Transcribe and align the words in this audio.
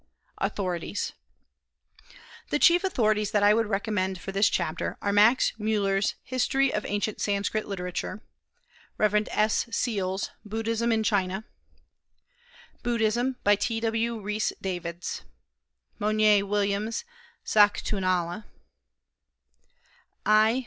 AUTHORITIES. 0.39 1.13
The 2.49 2.57
chief 2.57 2.83
authorities 2.83 3.29
that 3.29 3.43
I 3.43 3.53
would 3.53 3.67
recommend 3.67 4.19
for 4.19 4.31
this 4.31 4.49
chapter 4.49 4.97
are 4.99 5.11
Max 5.13 5.53
Müller's 5.59 6.15
History 6.23 6.73
of 6.73 6.83
Ancient 6.87 7.21
Sanskrit 7.21 7.67
Literature; 7.67 8.23
Rev. 8.97 9.27
S. 9.29 9.67
Seal's 9.69 10.31
Buddhism 10.43 10.91
in 10.91 11.03
China; 11.03 11.45
Buddhism, 12.81 13.35
by 13.43 13.55
T. 13.55 13.79
W. 13.79 14.19
Rhys 14.19 14.51
Davids; 14.59 15.21
Monier 15.99 16.47
Williams's 16.47 17.05
Sákoontalá; 17.45 18.45
I. 20.25 20.53